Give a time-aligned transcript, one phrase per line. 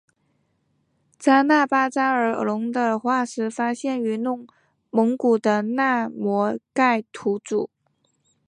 [1.19, 4.17] 扎纳巴扎尔龙的化石发现于
[4.89, 7.69] 蒙古的纳摩盖吐组。